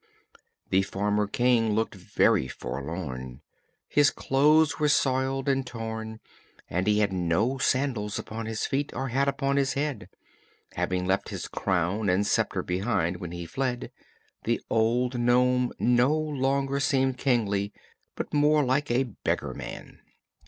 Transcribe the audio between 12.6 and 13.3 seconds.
behind